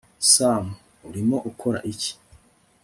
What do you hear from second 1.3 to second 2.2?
ukora iki